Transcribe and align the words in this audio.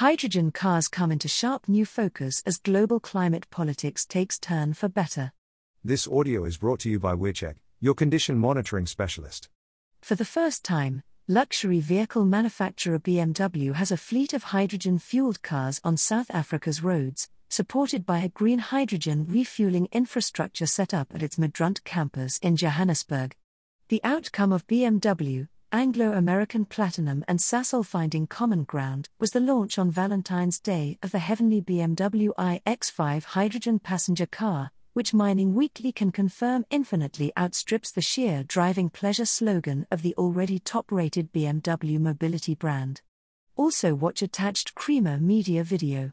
Hydrogen 0.00 0.50
cars 0.50 0.88
come 0.88 1.12
into 1.12 1.28
sharp 1.28 1.68
new 1.68 1.84
focus 1.84 2.42
as 2.46 2.56
global 2.56 3.00
climate 3.00 3.46
politics 3.50 4.06
takes 4.06 4.38
turn 4.38 4.72
for 4.72 4.88
better. 4.88 5.32
This 5.84 6.08
audio 6.08 6.46
is 6.46 6.56
brought 6.56 6.80
to 6.80 6.88
you 6.88 6.98
by 6.98 7.12
WearCheck, 7.12 7.56
your 7.80 7.92
condition 7.92 8.38
monitoring 8.38 8.86
specialist. 8.86 9.50
For 10.00 10.14
the 10.14 10.24
first 10.24 10.64
time, 10.64 11.02
luxury 11.28 11.80
vehicle 11.80 12.24
manufacturer 12.24 12.98
BMW 12.98 13.74
has 13.74 13.92
a 13.92 13.98
fleet 13.98 14.32
of 14.32 14.44
hydrogen 14.44 14.98
fueled 14.98 15.42
cars 15.42 15.82
on 15.84 15.98
South 15.98 16.30
Africa's 16.30 16.82
roads, 16.82 17.28
supported 17.50 18.06
by 18.06 18.20
a 18.20 18.30
green 18.30 18.60
hydrogen 18.60 19.26
refueling 19.28 19.86
infrastructure 19.92 20.64
set 20.64 20.94
up 20.94 21.14
at 21.14 21.22
its 21.22 21.36
Midrand 21.36 21.84
campus 21.84 22.38
in 22.38 22.56
Johannesburg. 22.56 23.36
The 23.90 24.00
outcome 24.02 24.50
of 24.50 24.66
BMW, 24.66 25.48
Anglo 25.72 26.14
American 26.14 26.64
Platinum, 26.64 27.24
and 27.28 27.38
Sasol 27.38 27.86
finding 27.86 28.26
common 28.26 28.64
ground 28.64 29.08
was 29.20 29.30
the 29.30 29.38
launch 29.38 29.78
on 29.78 29.88
Valentine's 29.88 30.58
Day 30.58 30.98
of 31.00 31.12
the 31.12 31.20
heavenly 31.20 31.62
BMW 31.62 32.30
iX5 32.36 33.22
hydrogen 33.22 33.78
passenger 33.78 34.26
car, 34.26 34.72
which 34.94 35.14
Mining 35.14 35.54
Weekly 35.54 35.92
can 35.92 36.10
confirm 36.10 36.66
infinitely 36.70 37.32
outstrips 37.38 37.92
the 37.92 38.00
sheer 38.00 38.42
driving 38.42 38.90
pleasure 38.90 39.24
slogan 39.24 39.86
of 39.92 40.02
the 40.02 40.12
already 40.18 40.58
top 40.58 40.90
rated 40.90 41.32
BMW 41.32 42.00
mobility 42.00 42.56
brand. 42.56 43.02
Also, 43.54 43.94
watch 43.94 44.22
attached 44.22 44.74
Creamer 44.74 45.18
Media 45.18 45.62
video. 45.62 46.10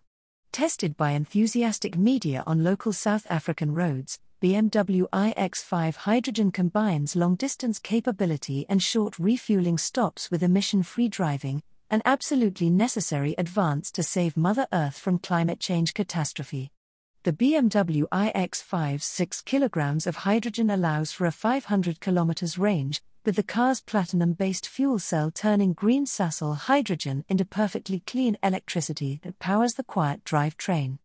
Tested 0.51 0.95
by 0.95 1.11
enthusiastic 1.11 1.97
media 1.97 2.43
on 2.45 2.63
local 2.63 2.93
South 2.93 3.25
African 3.27 3.73
roads, 3.73 4.19
BMW 4.39 5.09
iX5 5.11 5.95
Hydrogen 5.95 6.51
combines 6.51 7.15
long 7.15 7.33
distance 7.33 7.79
capability 7.79 8.67
and 8.69 8.83
short 8.83 9.17
refueling 9.17 9.79
stops 9.79 10.29
with 10.29 10.43
emission 10.43 10.83
free 10.83 11.07
driving, 11.07 11.63
an 11.89 12.03
absolutely 12.05 12.69
necessary 12.69 13.33
advance 13.39 13.89
to 13.93 14.03
save 14.03 14.37
Mother 14.37 14.67
Earth 14.71 14.99
from 14.99 15.17
climate 15.17 15.59
change 15.59 15.95
catastrophe. 15.95 16.71
The 17.23 17.33
BMW 17.33 18.03
iX5's 18.09 19.05
6 19.05 19.41
kg 19.41 20.05
of 20.05 20.17
hydrogen 20.17 20.69
allows 20.69 21.11
for 21.11 21.25
a 21.25 21.31
500 21.31 21.99
km 21.99 22.59
range, 22.59 23.01
with 23.25 23.37
the 23.37 23.41
car's 23.41 23.81
platinum 23.81 24.33
based 24.33 24.67
fuel 24.67 24.99
cell 24.99 25.31
turning 25.31 25.73
green 25.73 26.05
Sasol 26.05 26.55
hydrogen 26.55 27.25
into 27.27 27.43
perfectly 27.43 28.03
clean 28.05 28.37
electricity 28.43 29.19
that 29.23 29.39
powers 29.39 29.73
the 29.73 29.83
quiet 29.83 30.23
drive 30.23 30.57
train. 30.57 30.99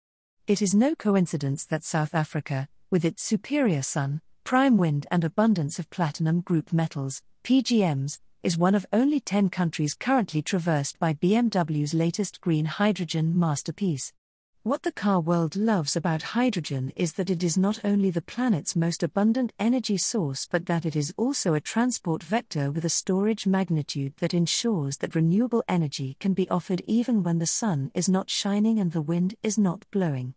It 0.47 0.61
is 0.61 0.75
no 0.75 0.95
coincidence 0.95 1.65
that 1.65 1.83
South 1.83 2.15
Africa, 2.15 2.69
with 2.93 3.07
its 3.07 3.23
superior 3.23 3.81
sun, 3.81 4.21
prime 4.45 4.77
wind, 4.77 5.07
and 5.11 5.25
abundance 5.25 5.79
of 5.79 5.89
platinum 5.89 6.43
group 6.43 6.75
metals, 6.75 7.23
PGMs, 7.43 8.21
is 8.43 8.59
one 8.59 8.75
of 8.75 8.85
only 8.93 9.19
10 9.19 9.49
countries 9.49 9.95
currently 9.95 10.43
traversed 10.43 10.99
by 10.99 11.15
BMW's 11.15 11.95
latest 11.95 12.43
green 12.43 12.67
hydrogen 12.67 13.33
masterpiece. 13.39 14.13
What 14.63 14.83
the 14.83 14.93
car 14.93 15.21
world 15.21 15.57
loves 15.57 15.97
about 15.97 16.21
hydrogen 16.37 16.93
is 16.95 17.15
that 17.15 17.31
it 17.31 17.43
is 17.43 17.57
not 17.57 17.81
only 17.83 18.11
the 18.11 18.21
planet's 18.21 18.77
most 18.77 19.03
abundant 19.03 19.55
energy 19.59 19.97
source 19.97 20.47
but 20.47 20.67
that 20.67 20.85
it 20.85 20.95
is 20.95 21.15
also 21.17 21.55
a 21.55 21.61
transport 21.61 22.23
vector 22.23 22.71
with 22.71 22.85
a 22.85 22.91
storage 22.91 23.47
magnitude 23.47 24.13
that 24.19 24.35
ensures 24.35 24.99
that 24.99 25.15
renewable 25.15 25.65
energy 25.67 26.19
can 26.21 26.35
be 26.35 26.49
offered 26.51 26.83
even 26.87 27.23
when 27.23 27.39
the 27.39 27.47
sun 27.47 27.91
is 27.95 28.09
not 28.09 28.29
shining 28.29 28.79
and 28.79 28.93
the 28.93 29.01
wind 29.01 29.35
is 29.43 29.57
not 29.57 29.87
blowing. 29.91 30.35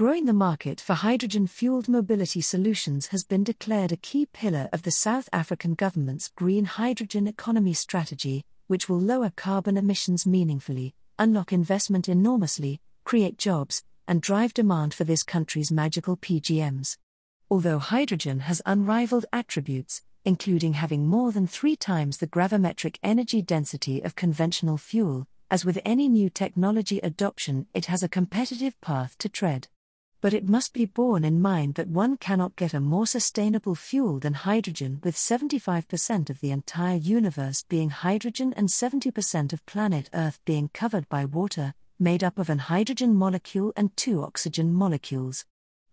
Growing 0.00 0.24
the 0.24 0.32
market 0.32 0.80
for 0.80 0.94
hydrogen 0.94 1.46
fueled 1.46 1.86
mobility 1.86 2.40
solutions 2.40 3.08
has 3.08 3.22
been 3.22 3.44
declared 3.44 3.92
a 3.92 3.98
key 3.98 4.24
pillar 4.24 4.66
of 4.72 4.82
the 4.82 4.90
South 4.90 5.28
African 5.30 5.74
government's 5.74 6.28
green 6.28 6.64
hydrogen 6.64 7.26
economy 7.26 7.74
strategy, 7.74 8.42
which 8.66 8.88
will 8.88 8.98
lower 8.98 9.30
carbon 9.36 9.76
emissions 9.76 10.26
meaningfully, 10.26 10.94
unlock 11.18 11.52
investment 11.52 12.08
enormously, 12.08 12.80
create 13.04 13.36
jobs, 13.36 13.84
and 14.08 14.22
drive 14.22 14.54
demand 14.54 14.94
for 14.94 15.04
this 15.04 15.22
country's 15.22 15.70
magical 15.70 16.16
PGMs. 16.16 16.96
Although 17.50 17.78
hydrogen 17.78 18.40
has 18.40 18.62
unrivaled 18.64 19.26
attributes, 19.34 20.00
including 20.24 20.72
having 20.72 21.06
more 21.06 21.30
than 21.30 21.46
three 21.46 21.76
times 21.76 22.16
the 22.16 22.26
gravimetric 22.26 22.96
energy 23.02 23.42
density 23.42 24.00
of 24.00 24.16
conventional 24.16 24.78
fuel, 24.78 25.26
as 25.50 25.66
with 25.66 25.78
any 25.84 26.08
new 26.08 26.30
technology 26.30 27.00
adoption, 27.00 27.66
it 27.74 27.84
has 27.84 28.02
a 28.02 28.08
competitive 28.08 28.80
path 28.80 29.18
to 29.18 29.28
tread 29.28 29.68
but 30.20 30.34
it 30.34 30.48
must 30.48 30.72
be 30.74 30.84
borne 30.84 31.24
in 31.24 31.40
mind 31.40 31.74
that 31.74 31.88
one 31.88 32.16
cannot 32.16 32.56
get 32.56 32.74
a 32.74 32.80
more 32.80 33.06
sustainable 33.06 33.74
fuel 33.74 34.18
than 34.18 34.34
hydrogen, 34.34 35.00
with 35.02 35.16
75% 35.16 36.28
of 36.28 36.40
the 36.40 36.50
entire 36.50 36.96
universe 36.96 37.64
being 37.68 37.90
hydrogen 37.90 38.52
and 38.56 38.68
70% 38.68 39.52
of 39.52 39.64
planet 39.66 40.10
Earth 40.12 40.38
being 40.44 40.68
covered 40.74 41.08
by 41.08 41.24
water, 41.24 41.74
made 41.98 42.22
up 42.22 42.38
of 42.38 42.50
an 42.50 42.58
hydrogen 42.58 43.14
molecule 43.14 43.72
and 43.76 43.96
two 43.96 44.22
oxygen 44.22 44.72
molecules. 44.72 45.46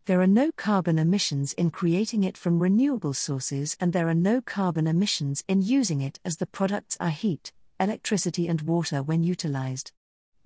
There 0.05 0.21
are 0.21 0.27
no 0.27 0.51
carbon 0.53 0.99
emissions 0.99 1.51
in 1.53 1.69
creating 1.69 2.23
it 2.23 2.37
from 2.37 2.59
renewable 2.59 3.13
sources, 3.13 3.75
and 3.79 3.91
there 3.91 4.07
are 4.07 4.13
no 4.13 4.39
carbon 4.39 4.87
emissions 4.87 5.43
in 5.49 5.61
using 5.61 5.99
it 5.99 6.19
as 6.23 6.37
the 6.37 6.45
products 6.45 6.95
are 6.99 7.09
heat, 7.09 7.51
electricity, 7.79 8.47
and 8.47 8.61
water 8.61 9.03
when 9.03 9.23
utilized. 9.23 9.91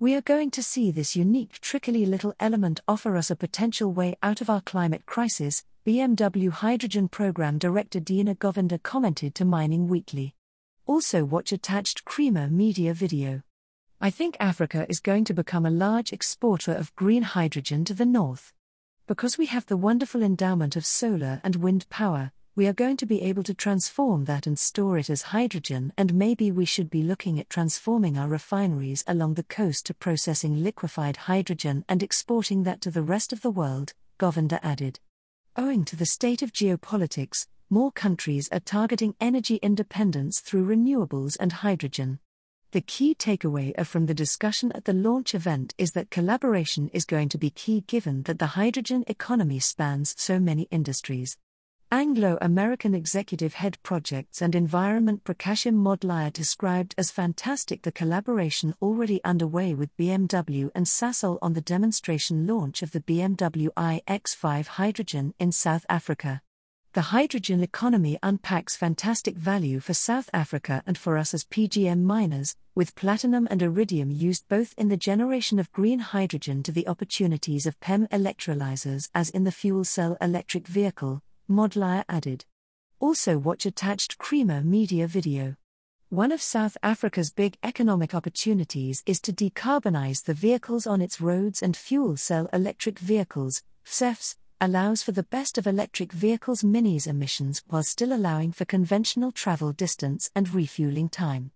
We 0.02 0.16
are 0.16 0.20
going 0.20 0.50
to 0.50 0.64
see 0.64 0.90
this 0.90 1.14
unique, 1.14 1.60
trickly 1.60 2.04
little 2.06 2.34
element 2.40 2.80
offer 2.88 3.16
us 3.16 3.30
a 3.30 3.36
potential 3.36 3.92
way 3.92 4.16
out 4.20 4.40
of 4.40 4.50
our 4.50 4.60
climate 4.60 5.06
crisis, 5.06 5.62
BMW 5.86 6.50
Hydrogen 6.50 7.06
Program 7.06 7.56
Director 7.56 8.00
Dina 8.00 8.34
Govinda 8.34 8.80
commented 8.80 9.32
to 9.36 9.44
Mining 9.44 9.86
Weekly. 9.86 10.34
Also, 10.86 11.24
watch 11.24 11.52
attached 11.52 12.04
Creamer 12.04 12.48
Media 12.48 12.92
video. 12.92 13.42
I 14.00 14.10
think 14.10 14.36
Africa 14.40 14.86
is 14.88 14.98
going 14.98 15.22
to 15.26 15.34
become 15.34 15.64
a 15.64 15.70
large 15.70 16.12
exporter 16.12 16.72
of 16.72 16.92
green 16.96 17.22
hydrogen 17.22 17.84
to 17.84 17.94
the 17.94 18.04
north. 18.04 18.52
Because 19.06 19.38
we 19.38 19.46
have 19.46 19.66
the 19.66 19.76
wonderful 19.76 20.20
endowment 20.20 20.74
of 20.74 20.84
solar 20.84 21.40
and 21.44 21.54
wind 21.54 21.88
power, 21.90 22.32
we 22.54 22.66
are 22.66 22.74
going 22.74 22.98
to 22.98 23.06
be 23.06 23.22
able 23.22 23.42
to 23.42 23.54
transform 23.54 24.26
that 24.26 24.46
and 24.46 24.58
store 24.58 24.98
it 24.98 25.08
as 25.08 25.22
hydrogen, 25.22 25.90
and 25.96 26.12
maybe 26.12 26.50
we 26.50 26.66
should 26.66 26.90
be 26.90 27.02
looking 27.02 27.40
at 27.40 27.48
transforming 27.48 28.18
our 28.18 28.28
refineries 28.28 29.02
along 29.06 29.32
the 29.34 29.42
coast 29.42 29.86
to 29.86 29.94
processing 29.94 30.62
liquefied 30.62 31.16
hydrogen 31.16 31.82
and 31.88 32.02
exporting 32.02 32.64
that 32.64 32.82
to 32.82 32.90
the 32.90 33.02
rest 33.02 33.32
of 33.32 33.40
the 33.40 33.50
world, 33.50 33.94
Govinda 34.18 34.64
added. 34.64 35.00
Owing 35.56 35.86
to 35.86 35.96
the 35.96 36.04
state 36.04 36.42
of 36.42 36.52
geopolitics, 36.52 37.46
more 37.70 37.90
countries 37.90 38.50
are 38.52 38.60
targeting 38.60 39.14
energy 39.18 39.56
independence 39.56 40.40
through 40.40 40.66
renewables 40.66 41.38
and 41.40 41.52
hydrogen. 41.52 42.18
The 42.72 42.82
key 42.82 43.14
takeaway 43.14 43.74
from 43.86 44.04
the 44.04 44.14
discussion 44.14 44.72
at 44.72 44.84
the 44.84 44.92
launch 44.92 45.34
event 45.34 45.74
is 45.78 45.92
that 45.92 46.10
collaboration 46.10 46.90
is 46.92 47.06
going 47.06 47.30
to 47.30 47.38
be 47.38 47.48
key 47.48 47.84
given 47.86 48.24
that 48.24 48.38
the 48.38 48.48
hydrogen 48.58 49.04
economy 49.06 49.58
spans 49.58 50.14
so 50.18 50.38
many 50.38 50.68
industries. 50.70 51.38
Anglo 51.92 52.38
American 52.40 52.94
Executive 52.94 53.52
Head 53.52 53.76
Projects 53.82 54.40
and 54.40 54.54
Environment 54.54 55.22
Prakashim 55.24 55.74
Moodliar 55.74 56.30
described 56.30 56.94
as 56.96 57.10
fantastic 57.10 57.82
the 57.82 57.92
collaboration 57.92 58.74
already 58.80 59.22
underway 59.24 59.74
with 59.74 59.94
BMW 59.98 60.70
and 60.74 60.86
Sasol 60.86 61.38
on 61.42 61.52
the 61.52 61.60
demonstration 61.60 62.46
launch 62.46 62.80
of 62.82 62.92
the 62.92 63.02
BMW 63.02 63.68
iX5 63.76 64.66
Hydrogen 64.68 65.34
in 65.38 65.52
South 65.52 65.84
Africa. 65.90 66.40
The 66.94 67.12
hydrogen 67.12 67.62
economy 67.62 68.18
unpacks 68.22 68.74
fantastic 68.74 69.36
value 69.36 69.78
for 69.78 69.92
South 69.92 70.30
Africa 70.32 70.82
and 70.86 70.96
for 70.96 71.18
us 71.18 71.34
as 71.34 71.44
PGM 71.44 72.04
miners, 72.04 72.56
with 72.74 72.94
platinum 72.94 73.46
and 73.50 73.60
iridium 73.60 74.10
used 74.10 74.48
both 74.48 74.72
in 74.78 74.88
the 74.88 74.96
generation 74.96 75.58
of 75.58 75.70
green 75.72 75.98
hydrogen 75.98 76.62
to 76.62 76.72
the 76.72 76.88
opportunities 76.88 77.66
of 77.66 77.78
PEM 77.80 78.06
electrolyzers 78.06 79.10
as 79.14 79.28
in 79.28 79.44
the 79.44 79.52
fuel 79.52 79.84
cell 79.84 80.16
electric 80.22 80.66
vehicle 80.66 81.22
Moodliar 81.48 82.04
added. 82.08 82.44
Also, 83.00 83.36
watch 83.38 83.66
attached 83.66 84.18
Creamer 84.18 84.62
Media 84.62 85.06
video. 85.06 85.56
One 86.08 86.30
of 86.30 86.42
South 86.42 86.76
Africa's 86.82 87.30
big 87.30 87.56
economic 87.62 88.14
opportunities 88.14 89.02
is 89.06 89.20
to 89.22 89.32
decarbonize 89.32 90.24
the 90.24 90.34
vehicles 90.34 90.86
on 90.86 91.00
its 91.00 91.20
roads, 91.20 91.62
and 91.62 91.76
fuel 91.76 92.16
cell 92.16 92.48
electric 92.52 92.98
vehicles, 92.98 93.62
CEFs, 93.84 94.36
allows 94.60 95.02
for 95.02 95.12
the 95.12 95.24
best 95.24 95.58
of 95.58 95.66
electric 95.66 96.12
vehicles' 96.12 96.62
minis 96.62 97.06
emissions 97.06 97.62
while 97.66 97.82
still 97.82 98.12
allowing 98.12 98.52
for 98.52 98.64
conventional 98.64 99.32
travel 99.32 99.72
distance 99.72 100.30
and 100.36 100.54
refueling 100.54 101.08
time. 101.08 101.50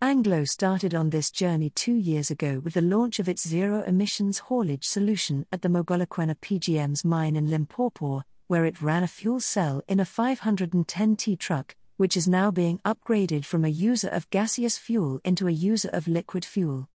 Anglo 0.00 0.44
started 0.44 0.94
on 0.94 1.10
this 1.10 1.30
journey 1.30 1.70
two 1.70 1.94
years 1.94 2.30
ago 2.30 2.60
with 2.60 2.74
the 2.74 2.80
launch 2.80 3.18
of 3.18 3.28
its 3.28 3.46
zero 3.46 3.82
emissions 3.82 4.38
haulage 4.38 4.84
solution 4.84 5.46
at 5.52 5.62
the 5.62 5.68
Mogalakwena 5.68 6.36
PGM's 6.36 7.04
mine 7.04 7.36
in 7.36 7.50
Limpopo, 7.50 8.22
where 8.48 8.64
it 8.64 8.82
ran 8.82 9.02
a 9.02 9.06
fuel 9.06 9.38
cell 9.38 9.82
in 9.86 10.00
a 10.00 10.04
510T 10.04 11.38
truck, 11.38 11.76
which 11.98 12.16
is 12.16 12.26
now 12.26 12.50
being 12.50 12.80
upgraded 12.84 13.44
from 13.44 13.64
a 13.64 13.68
user 13.68 14.08
of 14.08 14.28
gaseous 14.30 14.78
fuel 14.78 15.20
into 15.22 15.46
a 15.46 15.52
user 15.52 15.90
of 15.92 16.08
liquid 16.08 16.44
fuel. 16.44 16.88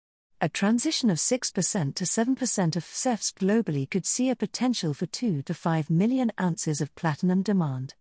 A 0.40 0.48
transition 0.48 1.10
of 1.10 1.18
6% 1.18 1.94
to 1.96 2.04
7% 2.04 2.76
of 2.76 2.84
CEFs 2.84 3.34
globally 3.34 3.90
could 3.90 4.06
see 4.06 4.30
a 4.30 4.36
potential 4.36 4.94
for 4.94 5.06
2 5.06 5.42
to 5.42 5.52
5 5.52 5.90
million 5.90 6.32
ounces 6.40 6.80
of 6.80 6.94
platinum 6.94 7.42
demand. 7.42 7.94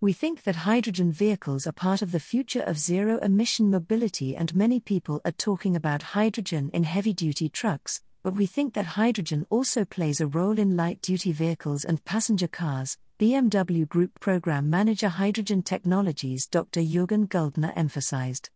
We 0.00 0.12
think 0.12 0.42
that 0.42 0.56
hydrogen 0.56 1.12
vehicles 1.12 1.66
are 1.66 1.72
part 1.72 2.02
of 2.02 2.10
the 2.10 2.20
future 2.20 2.62
of 2.62 2.78
zero 2.78 3.18
emission 3.18 3.70
mobility, 3.70 4.34
and 4.34 4.54
many 4.54 4.80
people 4.80 5.20
are 5.24 5.32
talking 5.32 5.76
about 5.76 6.14
hydrogen 6.14 6.70
in 6.72 6.84
heavy 6.84 7.12
duty 7.12 7.48
trucks, 7.48 8.00
but 8.24 8.34
we 8.34 8.46
think 8.46 8.72
that 8.72 8.86
hydrogen 8.86 9.46
also 9.50 9.84
plays 9.84 10.18
a 10.18 10.26
role 10.26 10.58
in 10.58 10.76
light 10.76 11.00
duty 11.02 11.30
vehicles 11.30 11.84
and 11.84 12.04
passenger 12.06 12.48
cars. 12.48 12.96
BMW 13.20 13.86
Group 13.86 14.18
Program 14.18 14.68
Manager 14.68 15.08
Hydrogen 15.08 15.62
Technologies 15.62 16.46
Dr. 16.48 16.80
Jürgen 16.80 17.28
Guldner 17.28 17.72
emphasized. 17.76 18.48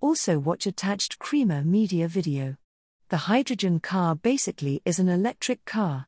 Also, 0.00 0.38
watch 0.38 0.66
attached 0.66 1.18
Creamer 1.18 1.62
Media 1.62 2.08
video. 2.08 2.56
The 3.10 3.28
hydrogen 3.28 3.78
car 3.78 4.16
basically 4.16 4.80
is 4.84 4.98
an 4.98 5.08
electric 5.08 5.64
car. 5.66 6.06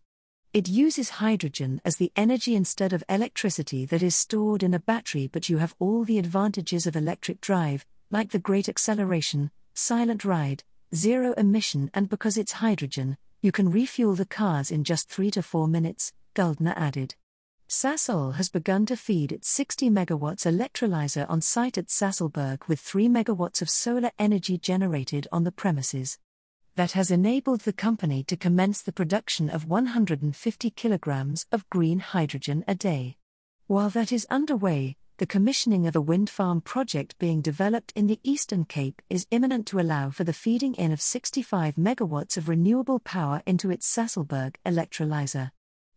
It 0.55 0.69
uses 0.69 1.11
hydrogen 1.11 1.83
as 1.85 1.97
the 1.97 2.11
energy 2.17 2.57
instead 2.57 2.95
of 2.95 3.05
electricity 3.11 3.85
that 3.87 4.03
is 4.03 4.17
stored 4.17 4.63
in 4.63 4.73
a 4.73 4.81
battery, 4.81 5.29
but 5.31 5.51
you 5.51 5.59
have 5.59 5.77
all 5.79 6.05
the 6.05 6.19
advantages 6.19 6.87
of 6.87 6.97
electric 6.97 7.43
drive, 7.43 7.85
like 8.11 8.31
the 8.31 8.39
great 8.39 8.71
acceleration, 8.71 9.51
silent 9.75 10.25
ride, 10.25 10.65
zero 10.95 11.33
emission, 11.35 11.91
and 11.95 12.09
because 12.09 12.37
it's 12.37 12.53
hydrogen, 12.53 13.17
you 13.41 13.53
can 13.53 13.71
refuel 13.71 14.15
the 14.15 14.27
cars 14.27 14.71
in 14.71 14.85
just 14.85 15.09
3 15.09 15.31
to 15.33 15.43
4 15.43 15.67
minutes, 15.69 16.13
Guldner 16.35 16.75
added. 16.77 17.15
Sasol 17.69 18.35
has 18.35 18.51
begun 18.51 18.85
to 18.87 18.97
feed 18.97 19.33
its 19.33 19.49
60 19.49 19.89
megawatts 19.89 20.45
electrolyzer 20.47 21.29
on 21.29 21.41
site 21.41 21.79
at 21.79 21.89
Sasolburg 21.89 22.69
with 22.69 22.81
3 22.81 23.09
megawatts 23.09 23.63
of 23.63 23.71
solar 23.71 24.11
energy 24.19 24.59
generated 24.59 25.27
on 25.33 25.45
the 25.45 25.53
premises 25.53 26.19
that 26.75 26.93
has 26.93 27.11
enabled 27.11 27.61
the 27.61 27.73
company 27.73 28.23
to 28.25 28.37
commence 28.37 28.81
the 28.81 28.93
production 28.93 29.51
of 29.51 29.69
150 29.69 30.71
kilograms 30.71 31.47
of 31.53 31.69
green 31.69 31.99
hydrogen 31.99 32.65
a 32.67 32.75
day. 32.75 33.17
While 33.67 33.91
that 33.91 34.11
is 34.11 34.27
underway, 34.31 34.97
the 35.19 35.27
commissioning 35.27 35.87
of 35.87 35.95
a 35.95 36.01
wind 36.01 36.31
farm 36.31 36.61
project 36.61 37.19
being 37.19 37.41
developed 37.41 37.93
in 37.95 38.07
the 38.07 38.19
Eastern 38.23 38.65
Cape 38.65 39.01
is 39.11 39.27
imminent 39.31 39.67
to 39.67 39.79
allow 39.79 40.11
for 40.11 40.25
the 40.25 40.33
feeding 40.33 40.75
in 40.75 40.91
of 40.91 41.01
65 41.01 41.77
megawatts 41.77 42.37
of 42.37 42.49
renewable 42.49 42.99
power 42.99 43.43
into 43.47 43.71
its 43.71 43.87
Sasolburg 43.87 44.57
electrolyzer. 44.65 45.51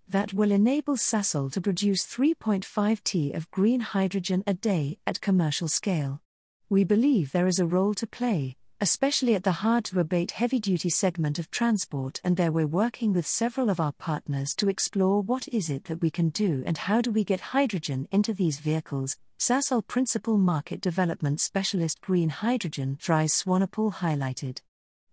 That 0.07 0.33
will 0.33 0.51
enable 0.51 0.97
Sasol 0.97 1.51
to 1.53 1.62
produce 1.62 2.06
3.5 2.06 3.03
T 3.03 3.31
of 3.31 3.50
green 3.50 3.79
hydrogen 3.79 4.44
a 4.45 4.53
day 4.53 5.00
at 5.07 5.21
commercial 5.21 5.67
scale. 5.67 6.21
We 6.69 6.83
believe 6.83 7.31
there 7.31 7.47
is 7.47 7.59
a 7.59 7.65
role 7.65 7.94
to 7.95 8.06
play, 8.06 8.57
especially 8.81 9.36
at 9.36 9.44
the 9.44 9.51
hard 9.63 9.86
to 9.86 10.00
abate 10.00 10.31
heavy 10.31 10.60
duty 10.60 10.89
segment 10.89 11.39
of 11.39 11.50
transport 11.50 12.19
and 12.24 12.36
there 12.36 12.51
we're 12.51 12.68
working 12.68 13.13
with 13.13 13.25
several 13.25 13.69
of 13.69 13.80
our 13.80 13.94
partners 13.94 14.54
to 14.54 14.68
explore 14.68 15.22
what 15.22 15.48
is 15.48 15.69
it 15.69 15.86
that 15.86 16.01
we 16.01 16.10
can 16.10 16.30
do 16.30 16.62
and 16.66 16.77
how 16.80 17.00
do 17.00 17.10
we 17.10 17.24
get 17.24 17.39
hydrogen 17.39 18.07
into 18.12 18.33
these 18.33 18.60
vehicles. 18.60 19.18
Sasol 19.39 19.86
principal 19.86 20.38
market 20.38 20.81
development 20.81 21.39
specialist 21.39 22.01
green 22.01 22.30
hydrogen 22.30 22.98
Dries 23.00 23.33
Swanepoel 23.33 23.95
highlighted. 23.95 24.60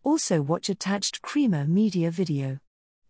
Also 0.03 0.43
watch 0.43 0.69
attached 0.69 1.23
Creamer 1.23 1.65
media 1.65 2.11
video. 2.11 2.59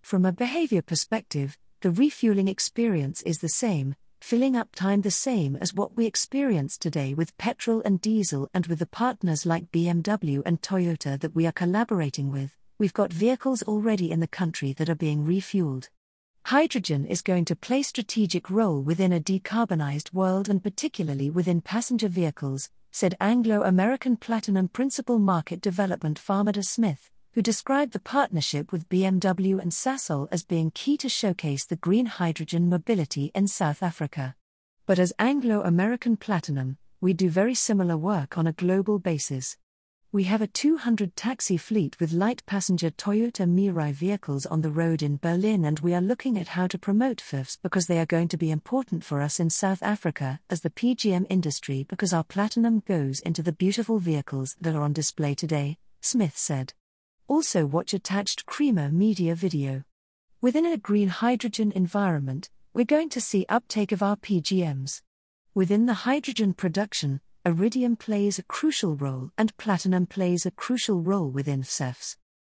From 0.02 0.24
a 0.26 0.32
behavior 0.32 0.82
perspective 0.82 1.56
the 1.80 1.90
refueling 1.90 2.46
experience 2.46 3.22
is 3.22 3.38
the 3.38 3.48
same 3.48 3.96
filling 4.22 4.54
up 4.54 4.72
time 4.74 5.02
the 5.02 5.10
same 5.10 5.56
as 5.56 5.74
what 5.74 5.96
we 5.96 6.06
experience 6.06 6.78
today 6.78 7.12
with 7.12 7.36
petrol 7.38 7.82
and 7.84 8.00
diesel 8.00 8.48
and 8.54 8.66
with 8.68 8.78
the 8.78 8.86
partners 8.86 9.44
like 9.44 9.72
BMW 9.72 10.40
and 10.46 10.62
Toyota 10.62 11.18
that 11.18 11.34
we 11.34 11.44
are 11.44 11.52
collaborating 11.52 12.30
with, 12.30 12.56
we've 12.78 12.94
got 12.94 13.12
vehicles 13.12 13.64
already 13.64 14.12
in 14.12 14.20
the 14.20 14.28
country 14.28 14.72
that 14.74 14.88
are 14.88 14.94
being 14.94 15.26
refueled. 15.26 15.88
Hydrogen 16.46 17.04
is 17.04 17.20
going 17.20 17.44
to 17.46 17.56
play 17.56 17.82
strategic 17.82 18.48
role 18.48 18.80
within 18.80 19.12
a 19.12 19.20
decarbonized 19.20 20.12
world 20.12 20.48
and 20.48 20.62
particularly 20.62 21.28
within 21.28 21.60
passenger 21.60 22.08
vehicles, 22.08 22.70
said 22.92 23.16
Anglo-American 23.20 24.16
Platinum 24.16 24.68
Principal 24.68 25.18
Market 25.18 25.60
Development 25.60 26.18
Farmada 26.18 26.64
Smith 26.64 27.10
who 27.34 27.42
described 27.42 27.92
the 27.92 28.00
partnership 28.00 28.72
with 28.72 28.88
BMW 28.90 29.58
and 29.58 29.72
Sasol 29.72 30.28
as 30.30 30.44
being 30.44 30.70
key 30.70 30.98
to 30.98 31.08
showcase 31.08 31.64
the 31.64 31.76
green 31.76 32.06
hydrogen 32.06 32.68
mobility 32.68 33.30
in 33.34 33.48
South 33.48 33.82
Africa. 33.82 34.36
But 34.84 34.98
as 34.98 35.14
Anglo 35.18 35.62
American 35.62 36.16
Platinum, 36.16 36.76
we 37.00 37.14
do 37.14 37.30
very 37.30 37.54
similar 37.54 37.96
work 37.96 38.36
on 38.36 38.46
a 38.46 38.52
global 38.52 38.98
basis. 38.98 39.56
We 40.12 40.24
have 40.24 40.42
a 40.42 40.46
200 40.46 41.16
taxi 41.16 41.56
fleet 41.56 41.96
with 41.98 42.12
light 42.12 42.44
passenger 42.44 42.90
Toyota 42.90 43.48
Mirai 43.48 43.92
vehicles 43.94 44.44
on 44.44 44.60
the 44.60 44.70
road 44.70 45.02
in 45.02 45.16
Berlin, 45.16 45.64
and 45.64 45.80
we 45.80 45.94
are 45.94 46.02
looking 46.02 46.36
at 46.36 46.48
how 46.48 46.66
to 46.66 46.78
promote 46.78 47.18
FIFs 47.22 47.56
because 47.62 47.86
they 47.86 47.98
are 47.98 48.04
going 48.04 48.28
to 48.28 48.36
be 48.36 48.50
important 48.50 49.04
for 49.04 49.22
us 49.22 49.40
in 49.40 49.48
South 49.48 49.82
Africa 49.82 50.38
as 50.50 50.60
the 50.60 50.68
PGM 50.68 51.26
industry 51.30 51.86
because 51.88 52.12
our 52.12 52.24
platinum 52.24 52.82
goes 52.86 53.20
into 53.20 53.42
the 53.42 53.52
beautiful 53.52 53.98
vehicles 53.98 54.54
that 54.60 54.74
are 54.74 54.82
on 54.82 54.92
display 54.92 55.34
today, 55.34 55.78
Smith 56.02 56.36
said. 56.36 56.74
Also, 57.28 57.64
watch 57.66 57.94
attached 57.94 58.46
Creamer 58.46 58.90
media 58.90 59.34
video. 59.34 59.84
Within 60.40 60.66
a 60.66 60.76
green 60.76 61.08
hydrogen 61.08 61.72
environment, 61.72 62.50
we're 62.74 62.84
going 62.84 63.08
to 63.10 63.20
see 63.20 63.46
uptake 63.48 63.92
of 63.92 64.02
our 64.02 64.16
PGMs. 64.16 65.02
Within 65.54 65.86
the 65.86 65.94
hydrogen 65.94 66.52
production, 66.54 67.20
iridium 67.44 67.96
plays 67.96 68.38
a 68.38 68.42
crucial 68.42 68.96
role 68.96 69.30
and 69.36 69.56
platinum 69.56 70.06
plays 70.06 70.46
a 70.46 70.50
crucial 70.50 71.00
role 71.00 71.28
within 71.28 71.62
CEFs. 71.62 72.16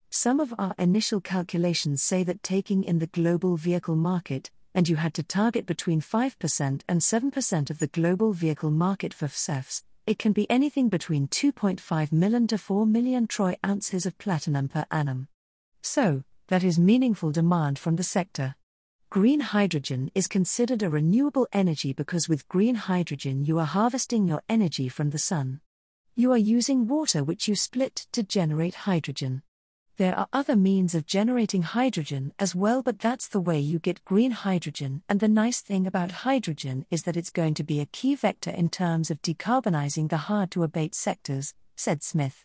Some 0.09 0.39
of 0.39 0.53
our 0.59 0.75
initial 0.77 1.19
calculations 1.19 2.03
say 2.03 2.23
that 2.23 2.43
taking 2.43 2.83
in 2.83 2.99
the 2.99 3.07
global 3.07 3.57
vehicle 3.57 3.95
market, 3.95 4.51
and 4.75 4.87
you 4.87 4.95
had 4.95 5.13
to 5.15 5.23
target 5.23 5.65
between 5.65 6.01
5% 6.01 6.81
and 6.87 7.01
7% 7.01 7.69
of 7.69 7.79
the 7.79 7.87
global 7.87 8.33
vehicle 8.33 8.71
market 8.71 9.13
for 9.13 9.27
CEFs, 9.27 9.83
it 10.05 10.19
can 10.19 10.33
be 10.33 10.49
anything 10.49 10.89
between 10.89 11.27
2.5 11.27 12.11
million 12.11 12.47
to 12.47 12.57
4 12.57 12.85
million 12.85 13.25
troy 13.27 13.55
ounces 13.65 14.05
of 14.05 14.17
platinum 14.17 14.67
per 14.67 14.85
annum. 14.91 15.27
So, 15.81 16.23
that 16.47 16.63
is 16.63 16.77
meaningful 16.77 17.31
demand 17.31 17.79
from 17.79 17.95
the 17.95 18.03
sector. 18.03 18.55
Green 19.09 19.39
hydrogen 19.39 20.11
is 20.13 20.27
considered 20.27 20.83
a 20.83 20.89
renewable 20.89 21.47
energy 21.53 21.93
because 21.93 22.27
with 22.27 22.47
green 22.47 22.75
hydrogen 22.75 23.45
you 23.45 23.59
are 23.59 23.65
harvesting 23.65 24.27
your 24.27 24.41
energy 24.49 24.89
from 24.89 25.11
the 25.11 25.19
sun. 25.19 25.61
You 26.15 26.31
are 26.31 26.37
using 26.37 26.87
water 26.87 27.23
which 27.23 27.47
you 27.47 27.55
split 27.55 28.07
to 28.11 28.23
generate 28.23 28.75
hydrogen. 28.75 29.43
There 29.97 30.17
are 30.17 30.27
other 30.33 30.55
means 30.55 30.95
of 30.95 31.05
generating 31.05 31.61
hydrogen 31.61 32.33
as 32.39 32.55
well, 32.55 32.81
but 32.81 32.97
that's 32.97 33.27
the 33.27 33.39
way 33.39 33.59
you 33.59 33.77
get 33.77 34.03
green 34.05 34.31
hydrogen. 34.31 35.03
And 35.07 35.19
the 35.19 35.27
nice 35.27 35.61
thing 35.61 35.85
about 35.85 36.23
hydrogen 36.25 36.87
is 36.89 37.03
that 37.03 37.15
it's 37.15 37.29
going 37.29 37.53
to 37.55 37.63
be 37.63 37.79
a 37.79 37.85
key 37.85 38.15
vector 38.15 38.49
in 38.49 38.69
terms 38.69 39.11
of 39.11 39.21
decarbonizing 39.21 40.09
the 40.09 40.17
hard 40.17 40.49
to 40.51 40.63
abate 40.63 40.95
sectors, 40.95 41.53
said 41.75 42.01
Smith. 42.01 42.43